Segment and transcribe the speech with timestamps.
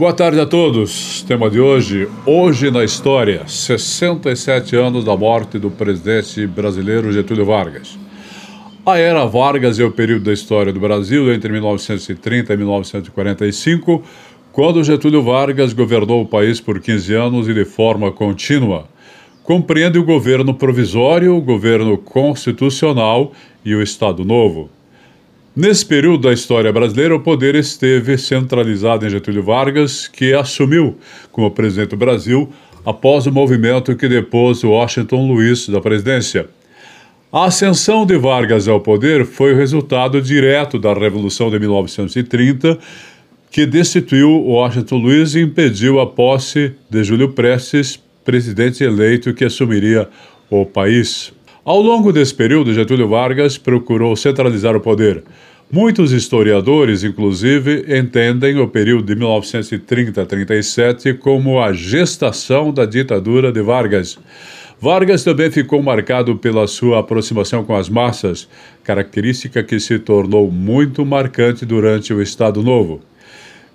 [0.00, 1.22] Boa tarde a todos.
[1.28, 7.98] Tema de hoje: Hoje na História, 67 anos da morte do presidente brasileiro Getúlio Vargas.
[8.86, 14.02] A era Vargas é o período da história do Brasil entre 1930 e 1945,
[14.52, 18.88] quando Getúlio Vargas governou o país por 15 anos e de forma contínua.
[19.42, 24.70] Compreende o governo provisório, o governo constitucional e o Estado Novo.
[25.60, 30.96] Nesse período da história brasileira, o poder esteve centralizado em Getúlio Vargas, que assumiu
[31.30, 32.48] como presidente do Brasil
[32.82, 36.48] após o movimento que depôs Washington Luiz da presidência.
[37.30, 42.78] A ascensão de Vargas ao poder foi o resultado direto da Revolução de 1930,
[43.50, 50.08] que destituiu Washington Luiz e impediu a posse de Júlio Prestes, presidente eleito que assumiria
[50.48, 51.34] o país.
[51.62, 55.22] Ao longo desse período, Getúlio Vargas procurou centralizar o poder.
[55.72, 63.52] Muitos historiadores, inclusive, entendem o período de 1930 a 37 como a gestação da ditadura
[63.52, 64.18] de Vargas.
[64.80, 68.48] Vargas também ficou marcado pela sua aproximação com as massas,
[68.82, 73.00] característica que se tornou muito marcante durante o Estado Novo.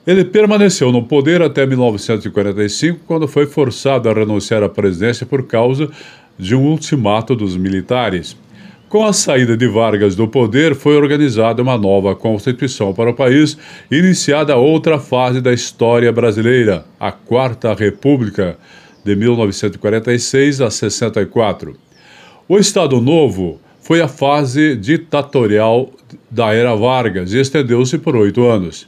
[0.05, 5.89] Ele permaneceu no poder até 1945, quando foi forçado a renunciar à presidência por causa
[6.37, 8.35] de um ultimato dos militares.
[8.87, 13.57] Com a saída de Vargas do poder, foi organizada uma nova Constituição para o país,
[13.89, 18.57] iniciada outra fase da história brasileira, a Quarta República,
[19.03, 21.75] de 1946 a 64.
[22.47, 25.89] O Estado Novo foi a fase ditatorial
[26.29, 28.87] da era Vargas e estendeu-se por oito anos.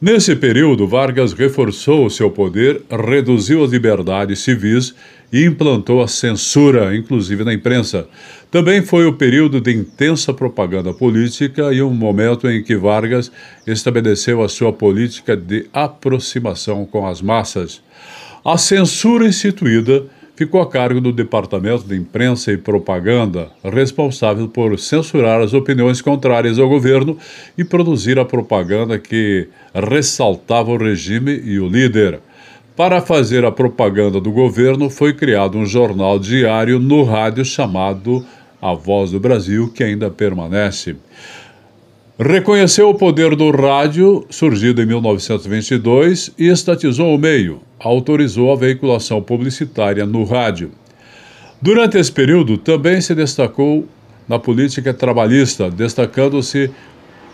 [0.00, 4.94] Nesse período, Vargas reforçou seu poder, reduziu as liberdades civis
[5.32, 8.06] e implantou a censura, inclusive na imprensa.
[8.48, 13.32] Também foi o período de intensa propaganda política e um momento em que Vargas
[13.66, 17.82] estabeleceu a sua política de aproximação com as massas.
[18.44, 20.04] A censura instituída
[20.38, 26.60] ficou a cargo do Departamento de Imprensa e Propaganda, responsável por censurar as opiniões contrárias
[26.60, 27.18] ao governo
[27.58, 32.20] e produzir a propaganda que ressaltava o regime e o líder.
[32.76, 38.24] Para fazer a propaganda do governo, foi criado um jornal diário no rádio chamado
[38.62, 40.94] A Voz do Brasil, que ainda permanece.
[42.20, 49.22] Reconheceu o poder do rádio, surgido em 1922, e estatizou o meio, autorizou a veiculação
[49.22, 50.72] publicitária no rádio.
[51.62, 53.86] Durante esse período, também se destacou
[54.28, 56.68] na política trabalhista, destacando-se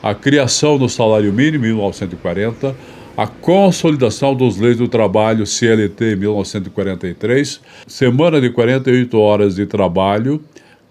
[0.02, 2.76] a criação do salário mínimo em 1940,
[3.16, 10.42] a consolidação dos leis do trabalho CLT em 1943, semana de 48 horas de trabalho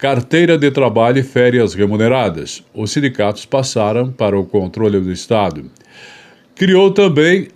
[0.04, 2.62] carteira de trabalho e férias remuneradas.
[2.74, 5.72] Os sindicatos passaram para o controle do Estado.
[6.54, 7.48] Criou também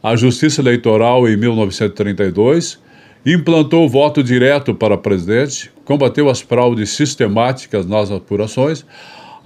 [0.00, 2.78] a Justiça Eleitoral em 1932,
[3.26, 8.86] implantou o voto direto para presidente, combateu as fraudes sistemáticas nas apurações,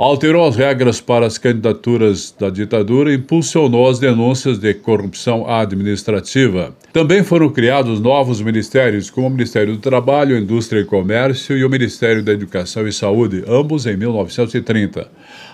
[0.02, 6.74] alterou as regras para as candidaturas da ditadura e impulsionou as denúncias de corrupção administrativa.
[6.90, 11.68] Também foram criados novos ministérios, como o Ministério do Trabalho, Indústria e Comércio e o
[11.68, 15.06] Ministério da Educação e Saúde, ambos em 1930.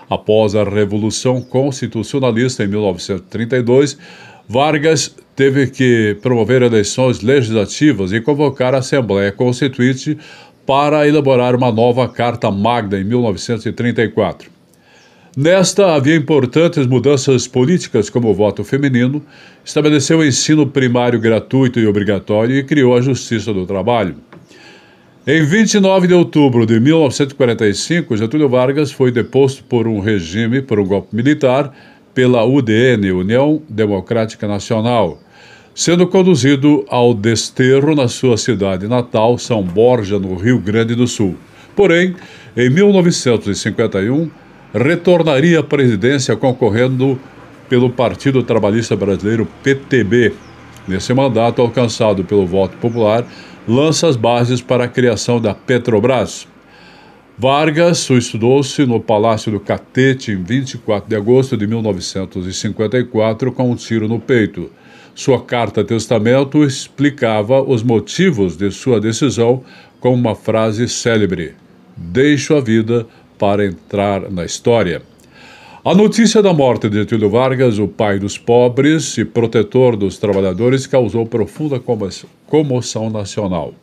[0.09, 3.97] Após a Revolução Constitucionalista em 1932,
[4.47, 10.17] Vargas teve que promover eleições legislativas e convocar a Assembleia Constituinte
[10.67, 14.51] para elaborar uma nova Carta Magna em 1934.
[15.35, 19.23] Nesta havia importantes mudanças políticas, como o voto feminino,
[19.63, 24.17] estabeleceu o ensino primário gratuito e obrigatório e criou a Justiça do Trabalho.
[25.25, 30.85] Em 29 de outubro de 1945, Getúlio Vargas foi deposto por um regime, por um
[30.85, 31.73] golpe militar,
[32.13, 35.19] pela UDN, União Democrática Nacional,
[35.77, 41.35] sendo conduzido ao desterro na sua cidade natal, São Borja, no Rio Grande do Sul.
[41.75, 42.15] Porém,
[42.57, 44.27] em 1951,
[44.73, 47.19] retornaria à presidência concorrendo
[47.69, 50.33] pelo Partido Trabalhista Brasileiro PTB.
[50.87, 53.23] Nesse mandato, alcançado pelo voto popular,
[53.67, 56.47] lança as bases para a criação da Petrobras.
[57.37, 64.07] Vargas suicidou-se no Palácio do Catete em 24 de agosto de 1954 com um tiro
[64.07, 64.71] no peito.
[65.17, 69.63] Sua carta testamento explicava os motivos de sua decisão
[69.99, 71.55] com uma frase célebre:
[71.97, 75.01] Deixo a vida para entrar na história.
[75.83, 80.85] A notícia da morte de Getúlio Vargas, o pai dos pobres e protetor dos trabalhadores,
[80.85, 81.81] causou profunda
[82.45, 83.73] comoção nacional.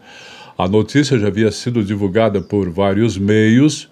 [0.57, 3.91] A notícia já havia sido divulgada por vários meios,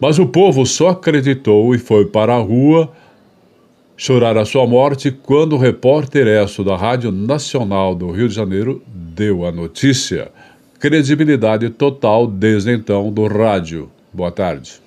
[0.00, 2.90] mas o povo só acreditou e foi para a rua
[4.02, 8.82] chorar a sua morte quando o repórter Esso da Rádio Nacional do Rio de Janeiro
[8.86, 10.32] deu a notícia.
[10.78, 13.90] Credibilidade total desde então do rádio.
[14.10, 14.80] Boa tarde.